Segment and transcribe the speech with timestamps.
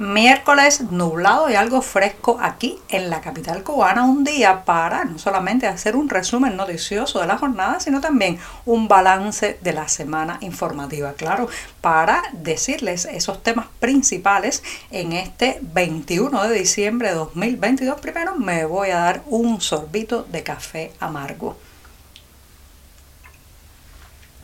[0.00, 5.66] Miércoles nublado y algo fresco aquí en la capital cubana, un día para no solamente
[5.66, 11.12] hacer un resumen noticioso de la jornada, sino también un balance de la semana informativa,
[11.12, 11.50] claro,
[11.82, 18.00] para decirles esos temas principales en este 21 de diciembre de 2022.
[18.00, 21.58] Primero me voy a dar un sorbito de café amargo.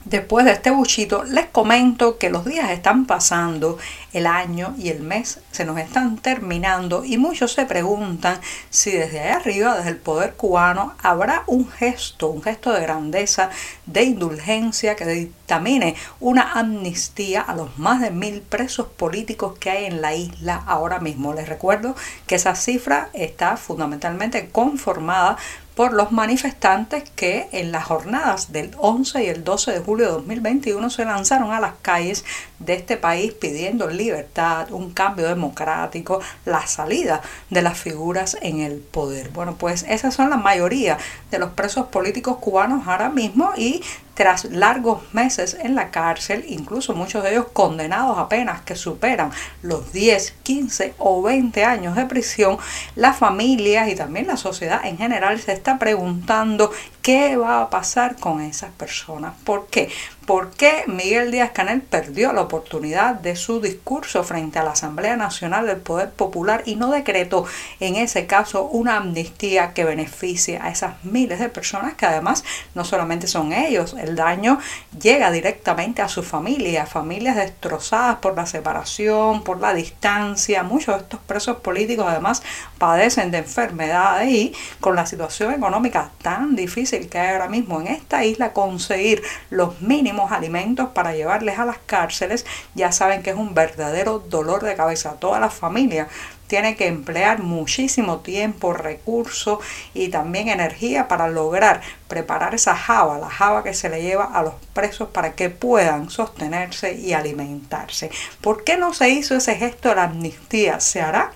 [0.06, 3.76] Después de este buchito, les comento que los días están pasando,
[4.12, 9.18] el año y el mes se nos están terminando y muchos se preguntan si desde
[9.18, 13.50] ahí arriba, desde el poder cubano, habrá un gesto, un gesto de grandeza,
[13.86, 19.84] de indulgencia que dictamine una amnistía a los más de mil presos políticos que hay
[19.86, 21.34] en la isla ahora mismo.
[21.34, 21.96] Les recuerdo
[22.28, 25.36] que esa cifra está fundamentalmente conformada
[25.76, 30.12] por los manifestantes que en las jornadas del 11 y el 12 de julio de
[30.12, 32.24] 2021 se lanzaron a las calles
[32.58, 38.78] de este país pidiendo libertad, un cambio democrático, la salida de las figuras en el
[38.78, 39.28] poder.
[39.28, 40.96] Bueno, pues esas son la mayoría
[41.30, 43.82] de los presos políticos cubanos ahora mismo y
[44.16, 49.92] tras largos meses en la cárcel, incluso muchos de ellos condenados apenas que superan los
[49.92, 52.56] 10, 15 o 20 años de prisión,
[52.94, 56.72] las familias y también la sociedad en general se está preguntando
[57.06, 59.34] qué va a pasar con esas personas.
[59.44, 59.88] ¿Por qué?
[60.26, 65.16] ¿Por qué Miguel Díaz Canel perdió la oportunidad de su discurso frente a la Asamblea
[65.16, 67.46] Nacional del Poder Popular y no decretó
[67.78, 72.42] en ese caso una amnistía que beneficie a esas miles de personas que además
[72.74, 74.58] no solamente son ellos, el daño
[75.00, 80.64] llega directamente a su familia, familias destrozadas por la separación, por la distancia.
[80.64, 82.42] Muchos de estos presos políticos además
[82.78, 87.88] padecen de enfermedades y con la situación económica tan difícil que hay ahora mismo en
[87.88, 93.36] esta isla, conseguir los mínimos alimentos para llevarles a las cárceles, ya saben que es
[93.36, 95.14] un verdadero dolor de cabeza.
[95.18, 96.08] Toda la familia
[96.46, 99.58] tiene que emplear muchísimo tiempo, recursos
[99.94, 104.42] y también energía para lograr preparar esa java, la java que se le lleva a
[104.42, 108.10] los presos para que puedan sostenerse y alimentarse.
[108.40, 110.80] ¿Por qué no se hizo ese gesto de la amnistía?
[110.80, 111.32] ¿Se hará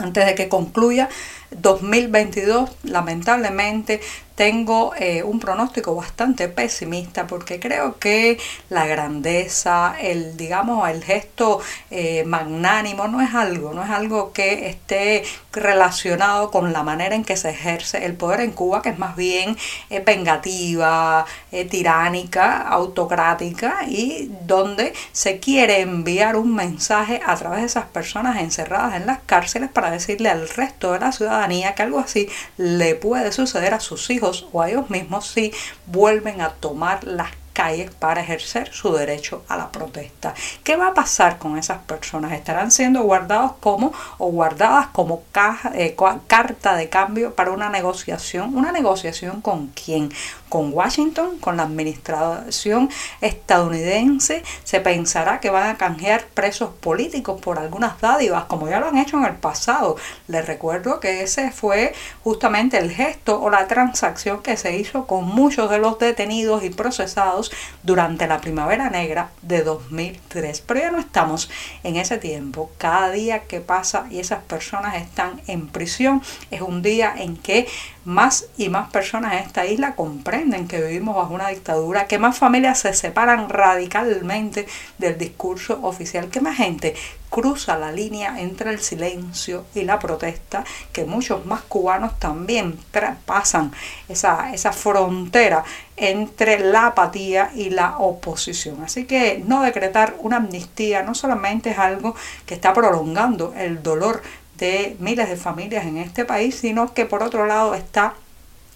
[0.00, 1.08] antes de que concluya
[1.50, 2.70] 2022?
[2.84, 4.00] Lamentablemente
[4.40, 8.38] tengo eh, un pronóstico bastante pesimista porque creo que
[8.70, 11.60] la grandeza, el digamos, el gesto
[11.90, 17.22] eh, magnánimo no es algo, no es algo que esté relacionado con la manera en
[17.22, 19.58] que se ejerce el poder en Cuba, que es más bien
[19.90, 21.26] eh, vengativa,
[21.68, 28.94] tiránica, autocrática y donde se quiere enviar un mensaje a través de esas personas encerradas
[28.94, 33.32] en las cárceles para decirle al resto de la ciudadanía que algo así le puede
[33.32, 35.52] suceder a sus hijos o a ellos mismos si
[35.86, 40.32] vuelven a tomar las calles para ejercer su derecho a la protesta.
[40.64, 42.32] ¿Qué va a pasar con esas personas?
[42.32, 45.94] ¿Estarán siendo guardados como o guardadas como caja, eh,
[46.26, 48.56] carta de cambio para una negociación?
[48.56, 50.10] ¿Una negociación con quién?
[50.48, 51.38] ¿Con Washington?
[51.38, 52.88] ¿Con la administración
[53.20, 54.42] estadounidense?
[54.64, 58.96] ¿Se pensará que van a canjear presos políticos por algunas dádivas como ya lo han
[58.96, 59.96] hecho en el pasado?
[60.28, 61.92] Les recuerdo que ese fue
[62.24, 66.70] justamente el gesto o la transacción que se hizo con muchos de los detenidos y
[66.70, 67.49] procesados
[67.82, 70.62] durante la primavera negra de 2003.
[70.66, 71.50] Pero ya no estamos
[71.82, 72.70] en ese tiempo.
[72.78, 77.66] Cada día que pasa y esas personas están en prisión es un día en que
[78.04, 82.38] más y más personas en esta isla comprenden que vivimos bajo una dictadura, que más
[82.38, 84.66] familias se separan radicalmente
[84.98, 86.94] del discurso oficial, que más gente
[87.30, 92.78] cruza la línea entre el silencio y la protesta, que muchos más cubanos también
[93.24, 93.72] pasan
[94.08, 95.64] esa, esa frontera
[95.96, 98.82] entre la apatía y la oposición.
[98.82, 102.14] Así que no decretar una amnistía no solamente es algo
[102.46, 104.22] que está prolongando el dolor
[104.58, 108.14] de miles de familias en este país, sino que por otro lado está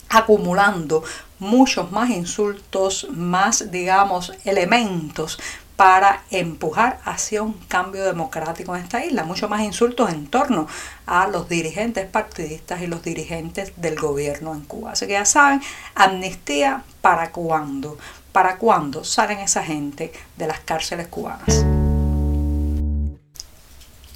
[0.08, 1.02] acumulando
[1.38, 5.38] muchos más insultos, más, digamos, elementos
[5.76, 9.24] para empujar hacia un cambio democrático en esta isla.
[9.24, 10.68] Muchos más insultos en torno
[11.06, 14.92] a los dirigentes partidistas y los dirigentes del gobierno en Cuba.
[14.92, 15.60] Así que ya saben,
[15.94, 17.98] amnistía para cuándo.
[18.32, 21.73] ¿Para cuándo salen esa gente de las cárceles cubanas?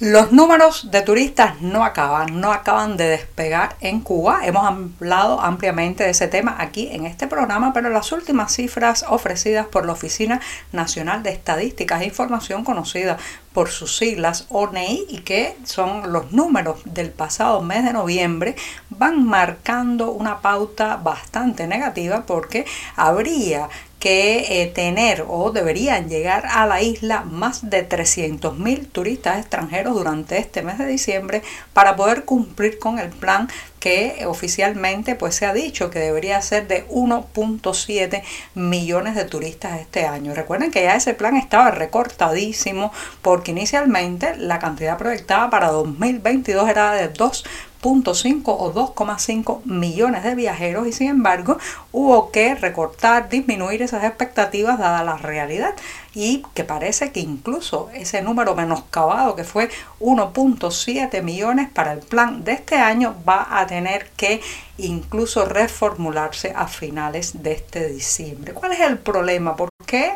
[0.01, 4.39] Los números de turistas no acaban, no acaban de despegar en Cuba.
[4.45, 9.67] Hemos hablado ampliamente de ese tema aquí en este programa, pero las últimas cifras ofrecidas
[9.67, 10.39] por la Oficina
[10.71, 13.17] Nacional de Estadísticas e Información conocida
[13.51, 18.55] por sus siglas ONEI y que son los números del pasado mes de noviembre
[18.89, 22.65] van marcando una pauta bastante negativa porque
[22.95, 23.67] habría
[23.99, 30.37] que eh, tener o deberían llegar a la isla más de 300.000 turistas extranjeros durante
[30.37, 31.43] este mes de diciembre
[31.73, 33.49] para poder cumplir con el plan
[33.79, 38.23] que oficialmente pues se ha dicho que debería ser de 1.7
[38.55, 40.33] millones de turistas este año.
[40.33, 42.91] Recuerden que ya ese plan estaba recortadísimo
[43.21, 47.43] porque inicialmente la cantidad proyectada para 2022 era de 2
[47.81, 51.57] 2.5 o 2,5 millones de viajeros y sin embargo
[51.91, 55.75] hubo que recortar, disminuir esas expectativas dada la realidad
[56.13, 62.43] y que parece que incluso ese número menoscabado que fue 1.7 millones para el plan
[62.43, 64.41] de este año va a tener que
[64.77, 68.53] incluso reformularse a finales de este diciembre.
[68.53, 69.55] ¿Cuál es el problema?
[69.55, 70.13] ¿Por qué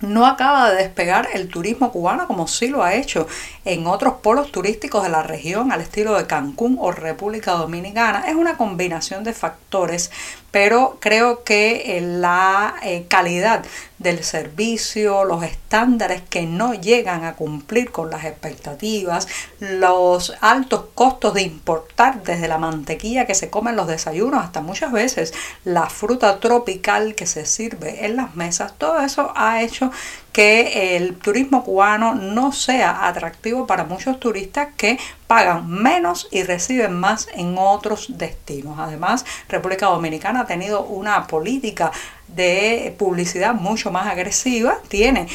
[0.00, 3.26] no acaba de despegar el turismo cubano como sí lo ha hecho
[3.64, 8.24] en otros polos turísticos de la región al estilo de Cancún o República Dominicana.
[8.28, 10.10] Es una combinación de factores,
[10.50, 13.64] pero creo que eh, la eh, calidad
[13.98, 19.28] del servicio, los estándares que no llegan a cumplir con las expectativas,
[19.60, 24.62] los altos costos de importar desde la mantequilla que se come en los desayunos hasta
[24.62, 29.90] muchas veces la fruta tropical que se sirve en las mesas, todo eso ha hecho
[30.32, 36.98] que el turismo cubano no sea atractivo para muchos turistas que pagan menos y reciben
[36.98, 38.78] más en otros destinos.
[38.78, 41.90] Además, República Dominicana ha tenido una política
[42.34, 45.26] de publicidad mucho más agresiva, tiene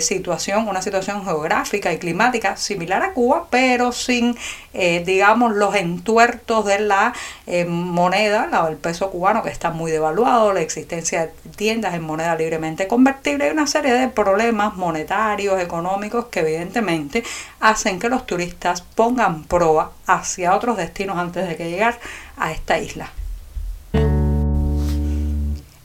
[0.00, 4.36] situación, una situación geográfica y climática similar a Cuba, pero sin,
[4.74, 7.14] eh, digamos, los entuertos de la
[7.46, 12.36] eh, moneda, del peso cubano que está muy devaluado, la existencia de tiendas en moneda
[12.36, 17.24] libremente convertible y una serie de problemas monetarios, económicos que evidentemente
[17.60, 21.98] hacen que los turistas pongan proa hacia otros destinos antes de que llegar
[22.36, 23.10] a esta isla.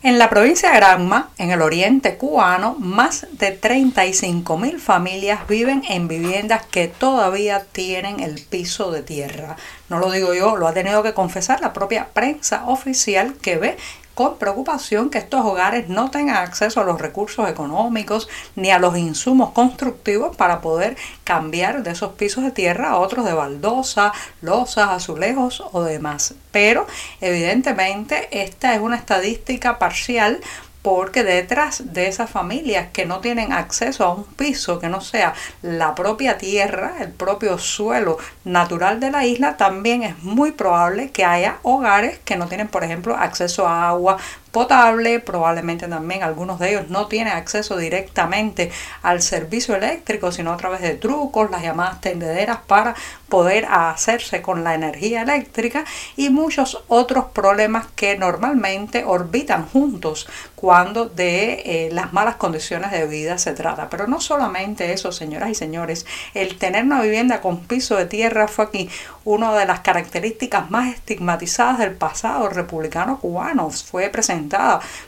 [0.04, 5.84] En la provincia de Granma, en el oriente cubano, más de 35 mil familias viven
[5.88, 9.58] en viviendas que todavía tienen el piso de tierra.
[9.90, 13.78] No lo digo yo, lo ha tenido que confesar la propia prensa oficial que ve
[14.14, 18.98] con preocupación que estos hogares no tengan acceso a los recursos económicos ni a los
[18.98, 24.90] insumos constructivos para poder cambiar de esos pisos de tierra a otros de baldosa, losas,
[24.90, 26.36] azulejos o demás.
[26.52, 26.88] Pero
[27.22, 30.40] evidentemente esta es una estadística parcial
[30.82, 35.34] porque detrás de esas familias que no tienen acceso a un piso que no sea
[35.62, 41.26] la propia tierra, el propio suelo natural de la isla, también es muy probable que
[41.26, 44.18] haya hogares que no tienen, por ejemplo, acceso a agua
[44.52, 48.72] potable, probablemente también algunos de ellos no tienen acceso directamente
[49.02, 52.96] al servicio eléctrico, sino a través de trucos, las llamadas tendederas para
[53.30, 55.86] poder hacerse con la energía eléctrica
[56.18, 63.08] y muchos otros problemas que normalmente orbitan juntos cuando de eh, las malas condiciones de
[63.08, 63.90] vida se trata.
[63.90, 68.48] Pero no solamente eso, señoras y señores, el tener una vivienda con piso de tierra
[68.48, 68.90] fue aquí
[69.24, 73.70] una de las características más estigmatizadas del pasado republicano cubano.
[73.70, 74.10] Fue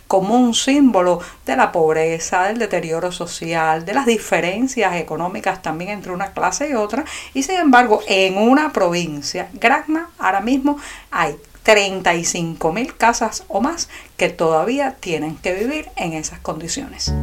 [0.07, 6.11] como un símbolo de la pobreza, del deterioro social, de las diferencias económicas también entre
[6.11, 7.05] una clase y otra.
[7.33, 10.77] Y sin embargo, en una provincia, Granma, ahora mismo
[11.11, 17.13] hay 35 mil casas o más que todavía tienen que vivir en esas condiciones.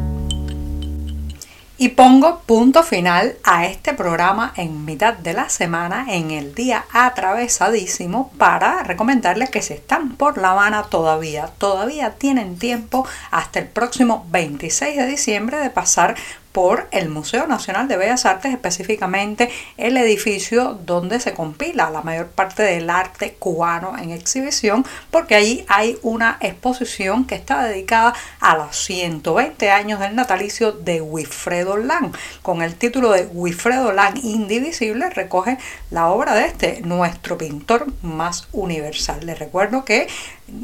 [1.83, 6.85] Y pongo punto final a este programa en mitad de la semana, en el día
[6.93, 13.67] atravesadísimo, para recomendarles que si están por La Habana todavía, todavía tienen tiempo hasta el
[13.69, 16.17] próximo 26 de diciembre de pasar
[16.53, 22.29] por el Museo Nacional de Bellas Artes, específicamente el edificio donde se compila la mayor
[22.29, 28.57] parte del arte cubano en exhibición, porque allí hay una exposición que está dedicada a
[28.57, 32.13] los 120 años del natalicio de Wilfredo Lang.
[32.43, 35.59] Con el título de Wilfredo Lang Indivisible, recoge
[35.91, 39.25] la obra de este, nuestro pintor más universal.
[39.25, 40.09] Les recuerdo que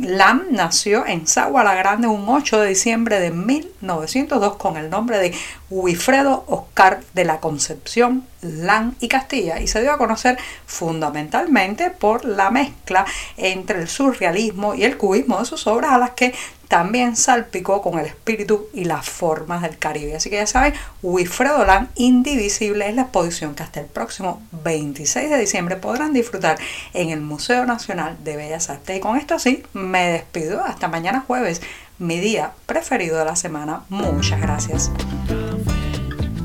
[0.00, 5.18] Lam nació en Sagua la Grande un 8 de diciembre de 1902 con el nombre
[5.18, 5.32] de
[5.76, 12.24] Wilfredo Oscar de la Concepción Lam y Castilla y se dio a conocer fundamentalmente por
[12.24, 13.04] la mezcla
[13.36, 16.34] entre el surrealismo y el cubismo de sus obras a las que
[16.68, 20.16] también salpicó con el espíritu y las formas del Caribe.
[20.16, 25.30] Así que ya saben, Wilfredo Lan Indivisible es la exposición que hasta el próximo 26
[25.30, 26.58] de diciembre podrán disfrutar
[26.92, 28.96] en el Museo Nacional de Bellas Artes.
[28.96, 30.64] Y con esto sí, me despido.
[30.64, 31.62] Hasta mañana jueves,
[31.98, 33.82] mi día preferido de la semana.
[33.88, 34.90] Muchas gracias.